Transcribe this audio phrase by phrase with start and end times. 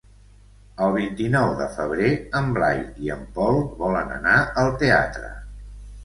[0.83, 2.07] El vint-i-nou de febrer
[2.39, 5.29] en Blai i en Pol volen anar al teatre.